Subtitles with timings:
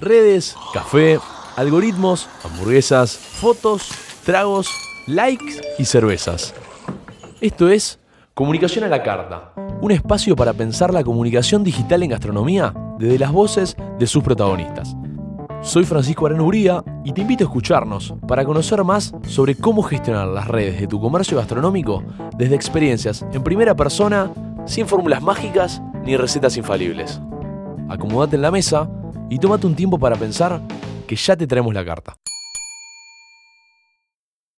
[0.00, 1.18] Redes, café,
[1.56, 3.90] algoritmos, hamburguesas, fotos,
[4.24, 4.70] tragos,
[5.08, 6.54] likes y cervezas.
[7.40, 7.98] Esto es
[8.32, 13.32] Comunicación a la Carta, un espacio para pensar la comunicación digital en gastronomía desde las
[13.32, 14.94] voces de sus protagonistas.
[15.62, 20.46] Soy Francisco Arenuría y te invito a escucharnos para conocer más sobre cómo gestionar las
[20.46, 22.04] redes de tu comercio gastronómico
[22.36, 24.30] desde experiencias en primera persona,
[24.64, 27.20] sin fórmulas mágicas ni recetas infalibles.
[27.88, 28.88] Acomódate en la mesa
[29.28, 30.60] y tómate un tiempo para pensar
[31.06, 32.16] que ya te traemos la carta.